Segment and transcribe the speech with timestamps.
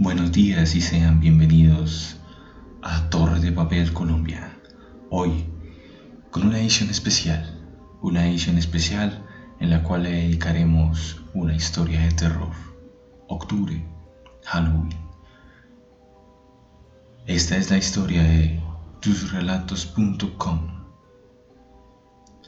[0.00, 2.20] Buenos días y sean bienvenidos
[2.82, 4.56] a Torre de Papel Colombia.
[5.10, 5.44] Hoy
[6.30, 7.60] con una edición especial,
[8.00, 9.26] una edición especial
[9.58, 12.52] en la cual le dedicaremos una historia de terror.
[13.26, 13.84] Octubre,
[14.44, 14.94] Halloween.
[17.26, 18.62] Esta es la historia de
[19.00, 20.60] tusrelatos.com.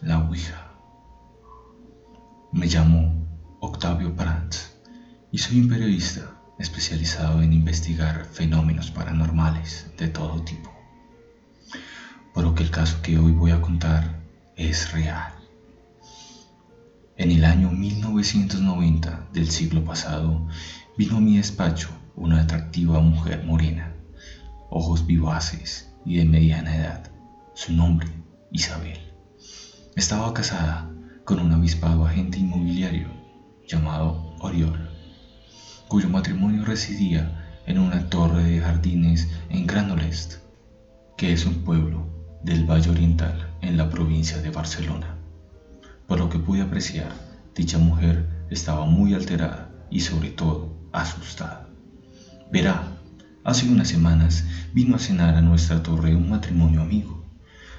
[0.03, 0.71] La Ouija.
[2.53, 3.27] Me llamo
[3.59, 4.77] Octavio Prats
[5.33, 10.71] y soy un periodista especializado en investigar fenómenos paranormales de todo tipo.
[12.35, 14.21] Por lo que el caso que hoy voy a contar
[14.57, 15.33] es real.
[17.17, 20.47] En el año 1990 del siglo pasado
[20.99, 23.95] vino a mi despacho una atractiva mujer morena,
[24.69, 27.11] ojos vivaces y de mediana edad.
[27.55, 28.09] Su nombre,
[28.53, 28.99] Isabel.
[29.97, 30.91] Estaba casada
[31.25, 33.09] con un avispado agente inmobiliario
[33.67, 35.00] llamado Oriol
[35.91, 40.35] cuyo matrimonio residía en una torre de jardines en Granolest,
[41.17, 42.07] que es un pueblo
[42.45, 45.17] del Valle Oriental en la provincia de Barcelona.
[46.07, 47.11] Por lo que pude apreciar,
[47.57, 51.69] dicha mujer estaba muy alterada y sobre todo asustada.
[52.53, 52.85] Verá,
[53.43, 57.25] hace unas semanas vino a cenar a nuestra torre un matrimonio amigo.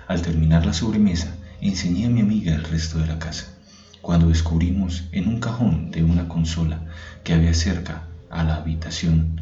[0.10, 3.61] Al terminar la sobremesa, enseñé a mi amiga el resto de la casa
[4.02, 6.86] cuando descubrimos en un cajón de una consola
[7.24, 9.42] que había cerca a la habitación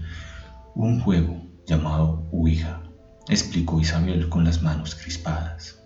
[0.76, 2.84] un juego llamado Ouija,
[3.28, 5.80] explicó Isabel con las manos crispadas.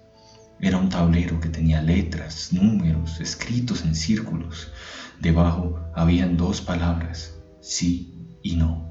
[0.60, 4.72] Era un tablero que tenía letras, números, escritos en círculos.
[5.20, 8.90] Debajo habían dos palabras, sí y no.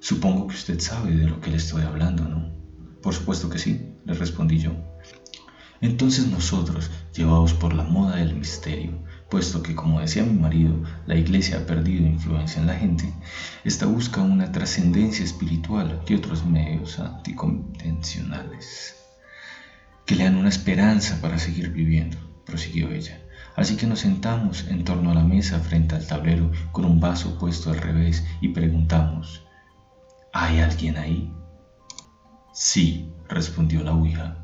[0.00, 2.50] Supongo que usted sabe de lo que le estoy hablando, ¿no?
[3.02, 4.72] Por supuesto que sí, le respondí yo.
[5.82, 11.16] Entonces nosotros, llevados por la moda del misterio, puesto que, como decía mi marido, la
[11.16, 13.12] iglesia ha perdido influencia en la gente,
[13.64, 18.94] esta busca una trascendencia espiritual que otros medios anticonvencionales,
[20.06, 22.16] que le dan una esperanza para seguir viviendo,
[22.46, 23.20] prosiguió ella.
[23.56, 27.38] Así que nos sentamos en torno a la mesa frente al tablero con un vaso
[27.40, 29.42] puesto al revés y preguntamos,
[30.32, 31.34] ¿hay alguien ahí?
[32.52, 34.41] Sí, respondió la Ouija.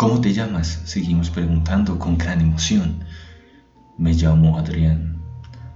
[0.00, 0.80] ¿Cómo te llamas?
[0.86, 3.04] Seguimos preguntando con gran emoción.
[3.98, 5.20] Me llamo Adrián.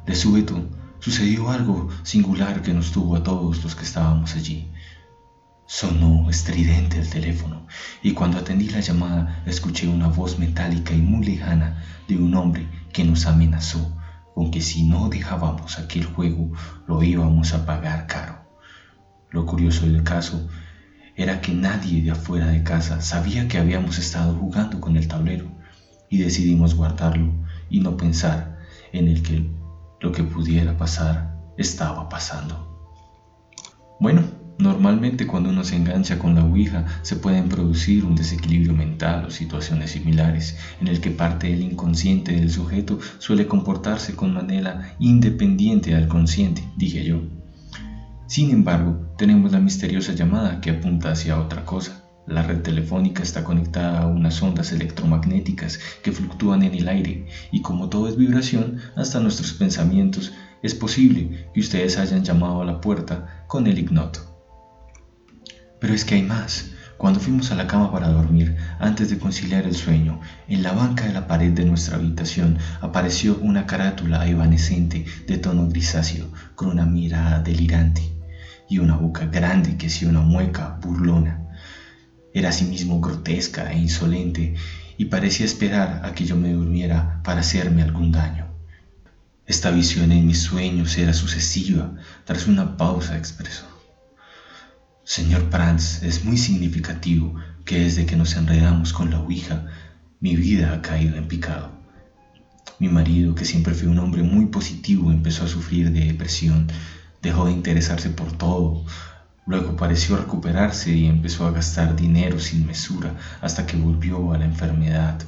[0.07, 0.67] De súbito
[0.99, 4.71] sucedió algo singular que nos tuvo a todos los que estábamos allí.
[5.67, 7.67] Sonó estridente el teléfono
[8.03, 12.67] y cuando atendí la llamada escuché una voz metálica y muy lejana de un hombre
[12.95, 13.95] que nos amenazó
[14.35, 16.51] con que si no dejábamos aquel juego
[16.87, 18.43] lo íbamos a pagar caro.
[19.29, 20.49] Lo curioso del caso
[21.17, 25.51] era que nadie de afuera de casa sabía que habíamos estado jugando con el tablero
[26.11, 27.33] y decidimos guardarlo
[27.71, 28.59] y no pensar
[28.93, 29.49] en el que
[30.01, 32.69] lo que pudiera pasar estaba pasando.
[34.01, 34.23] Bueno,
[34.59, 39.31] normalmente cuando uno se engancha con la Ouija se pueden producir un desequilibrio mental o
[39.31, 45.95] situaciones similares en el que parte del inconsciente del sujeto suele comportarse con manera independiente
[45.95, 47.23] al consciente, dije yo.
[48.27, 52.05] Sin embargo, tenemos la misteriosa llamada que apunta hacia otra cosa.
[52.27, 57.61] La red telefónica está conectada a unas ondas electromagnéticas que fluctúan en el aire y
[57.61, 60.33] como todo es vibración, hasta nuestros pensamientos,
[60.63, 64.21] es posible que ustedes hayan llamado a la puerta con el ignoto.
[65.79, 66.71] Pero es que hay más.
[67.05, 71.05] Cuando fuimos a la cama para dormir, antes de conciliar el sueño, en la banca
[71.05, 76.87] de la pared de nuestra habitación apareció una carátula evanescente de tono grisáceo, con una
[76.87, 78.17] mirada delirante
[78.71, 81.47] y una boca grande que hacía una mueca burlona.
[82.33, 84.55] Era asimismo grotesca e insolente
[84.97, 88.47] y parecía esperar a que yo me durmiera para hacerme algún daño.
[89.45, 91.97] Esta visión en mis sueños era sucesiva.
[92.25, 93.74] Tras una pausa expresó.
[95.05, 97.35] Señor Prance, es muy significativo
[97.65, 99.67] que desde que nos enredamos con la Ouija,
[100.21, 101.73] mi vida ha caído en picado.
[102.79, 106.67] Mi marido, que siempre fue un hombre muy positivo, empezó a sufrir de depresión,
[107.23, 108.85] dejó de interesarse por todo,
[109.47, 114.47] Luego pareció recuperarse y empezó a gastar dinero sin mesura hasta que volvió a la
[114.47, 115.19] enfermedad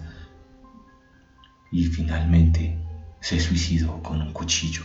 [1.71, 2.79] y finalmente
[3.21, 4.85] se suicidó con un cuchillo.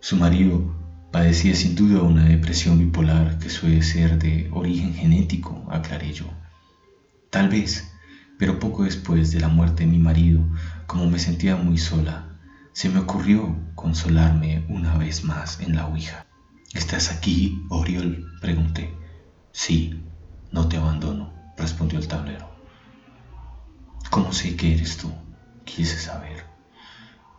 [0.00, 0.81] Su marido
[1.12, 6.24] padecía sin duda una depresión bipolar que suele ser de origen genético, aclaré yo.
[7.30, 7.92] Tal vez,
[8.38, 10.42] pero poco después de la muerte de mi marido,
[10.86, 12.38] como me sentía muy sola,
[12.72, 16.26] se me ocurrió consolarme una vez más en la Ouija.
[16.72, 18.26] ¿Estás aquí, Oriol?
[18.40, 18.94] Pregunté.
[19.52, 20.02] Sí,
[20.50, 22.50] no te abandono, respondió el tablero.
[24.10, 25.12] ¿Cómo sé que eres tú?
[25.64, 26.44] Quise saber.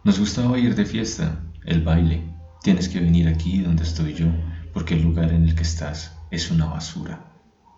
[0.04, 2.33] Nos gustaba ir de fiesta, el baile.
[2.64, 4.28] Tienes que venir aquí donde estoy yo.
[4.74, 7.26] porque el lugar en el que estás es una basura.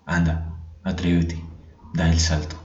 [0.05, 1.43] Anda, atrévete,
[1.93, 2.55] da el salto.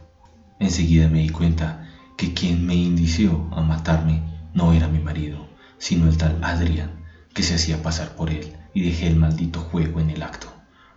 [0.61, 1.89] Enseguida me di cuenta
[2.19, 4.23] que quien me indició a matarme
[4.55, 7.03] no era mi marido, sino el tal Adrián,
[7.35, 10.53] que se hacía pasar por él, y dejé el maldito juego en el acto.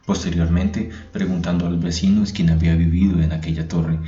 [0.05, 3.99] Posteriormente, preguntando a los vecinos quién había vivido en aquella torre,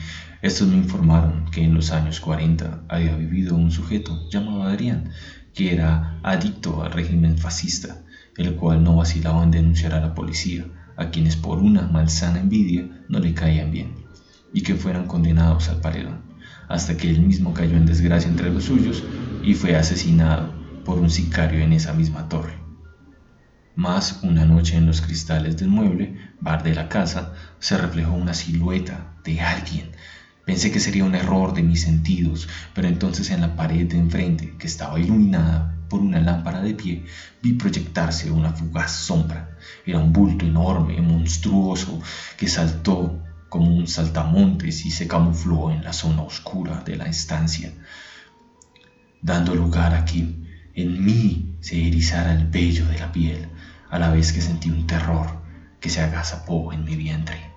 [0.41, 5.12] estos me informaron que en los años 40 había vivido un sujeto llamado Adrián,
[5.55, 8.03] que era adicto al régimen fascista,
[8.37, 10.65] el cual no vacilaba en denunciar a la policía,
[10.97, 13.95] a quienes por una malsana envidia no le caían bien,
[14.53, 16.21] y que fueran condenados al paredón,
[16.67, 19.03] hasta que él mismo cayó en desgracia entre los suyos
[19.43, 20.53] y fue asesinado
[20.83, 22.59] por un sicario en esa misma torre.
[23.75, 28.33] Más una noche en los cristales del mueble, bar de la casa, se reflejó una
[28.33, 29.91] silueta de alguien.
[30.45, 34.56] Pensé que sería un error de mis sentidos, pero entonces en la pared de enfrente,
[34.57, 37.06] que estaba iluminada por una lámpara de pie,
[37.42, 39.57] vi proyectarse una fugaz sombra.
[39.86, 42.00] Era un bulto enorme, monstruoso,
[42.38, 47.74] que saltó como un saltamontes y se camufló en la zona oscura de la estancia,
[49.21, 50.27] dando lugar a que
[50.75, 53.50] en mí se erizara el vello de la piel
[53.89, 55.41] a la vez que sentí un terror
[55.80, 57.54] que se agazapó en mi vientre.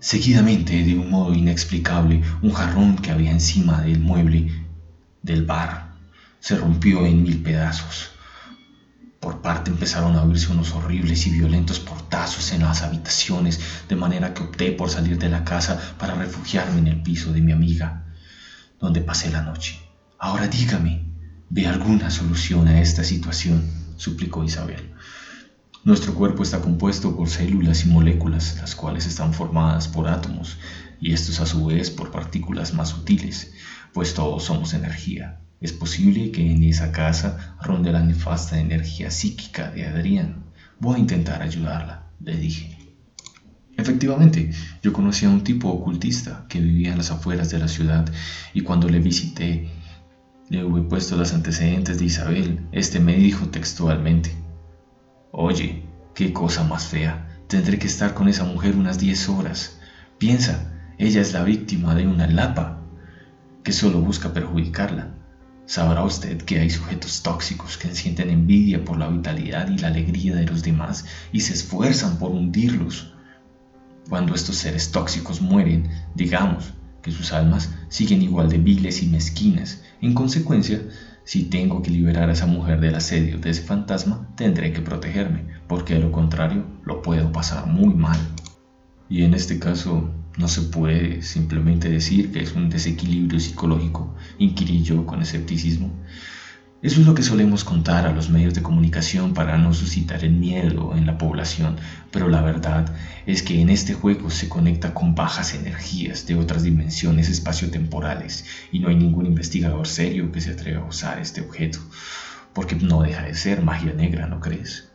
[0.00, 4.66] Seguidamente, de un modo inexplicable, un jarrón que había encima del mueble
[5.22, 5.92] del bar
[6.38, 8.10] se rompió en mil pedazos.
[9.20, 13.60] Por parte empezaron a oírse unos horribles y violentos portazos en las habitaciones,
[13.90, 17.42] de manera que opté por salir de la casa para refugiarme en el piso de
[17.42, 18.06] mi amiga,
[18.80, 19.78] donde pasé la noche.
[20.18, 21.04] Ahora dígame,
[21.50, 23.70] ¿ve alguna solución a esta situación?
[23.98, 24.94] suplicó Isabel.
[25.82, 30.58] Nuestro cuerpo está compuesto por células y moléculas, las cuales están formadas por átomos
[31.00, 33.54] y estos a su vez por partículas más sutiles,
[33.94, 35.40] pues todos somos energía.
[35.58, 40.44] Es posible que en esa casa ronde la nefasta energía psíquica de Adrián.
[40.80, 42.76] Voy a intentar ayudarla, le dije.
[43.78, 44.50] Efectivamente,
[44.82, 48.06] yo conocí a un tipo ocultista que vivía en las afueras de la ciudad
[48.52, 49.70] y cuando le visité
[50.50, 52.60] le hube puesto los antecedentes de Isabel.
[52.70, 54.34] Este me dijo textualmente,
[55.32, 55.84] Oye,
[56.14, 57.28] qué cosa más fea.
[57.46, 59.78] Tendré que estar con esa mujer unas 10 horas.
[60.18, 62.82] Piensa, ella es la víctima de una lapa
[63.62, 65.14] que solo busca perjudicarla.
[65.66, 70.34] Sabrá usted que hay sujetos tóxicos que sienten envidia por la vitalidad y la alegría
[70.34, 73.14] de los demás y se esfuerzan por hundirlos.
[74.08, 76.72] Cuando estos seres tóxicos mueren, digamos
[77.02, 79.80] que sus almas siguen igual de viles y mezquinas.
[80.00, 80.82] En consecuencia,
[81.24, 85.46] si tengo que liberar a esa mujer del asedio de ese fantasma, tendré que protegerme,
[85.68, 88.18] porque de lo contrario lo puedo pasar muy mal.
[89.08, 94.82] Y en este caso no se puede simplemente decir que es un desequilibrio psicológico, inquirí
[94.82, 95.90] yo con escepticismo.
[96.82, 100.32] Eso es lo que solemos contar a los medios de comunicación para no suscitar el
[100.32, 101.76] miedo en la población,
[102.10, 102.94] pero la verdad
[103.26, 108.78] es que en este juego se conecta con bajas energías de otras dimensiones espaciotemporales y
[108.78, 111.80] no hay ningún investigador serio que se atreva a usar este objeto,
[112.54, 114.90] porque no deja de ser magia negra, ¿no crees?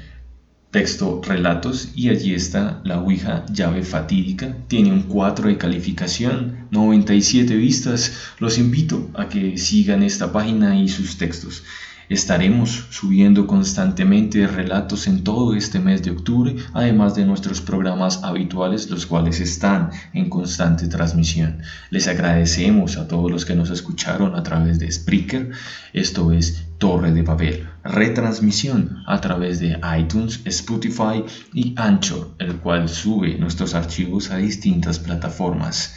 [0.71, 4.55] texto relatos y allí está la Ouija llave fatídica.
[4.67, 8.13] Tiene un 4 de calificación, 97 vistas.
[8.39, 11.63] Los invito a que sigan esta página y sus textos.
[12.09, 18.89] Estaremos subiendo constantemente relatos en todo este mes de octubre, además de nuestros programas habituales,
[18.89, 21.61] los cuales están en constante transmisión.
[21.91, 25.51] Les agradecemos a todos los que nos escucharon a través de Spreaker,
[25.93, 31.23] esto es Torre de Babel, retransmisión a través de iTunes, Spotify
[31.53, 35.93] y Anchor, el cual sube nuestros archivos a distintas plataformas.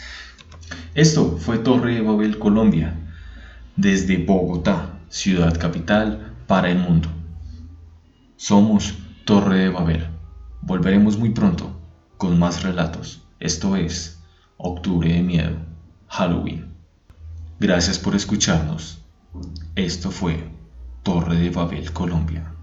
[0.95, 2.99] Esto fue Torre de Babel Colombia,
[3.76, 7.11] desde Bogotá ciudad capital para el mundo.
[8.37, 8.95] Somos
[9.26, 10.07] Torre de Babel.
[10.62, 11.78] Volveremos muy pronto
[12.16, 13.23] con más relatos.
[13.38, 14.23] Esto es
[14.57, 15.57] Octubre de Miedo,
[16.09, 16.73] Halloween.
[17.61, 19.02] Gracias por escucharnos.
[19.75, 20.49] Esto fue
[21.02, 22.54] Torre de Babel, Colombia.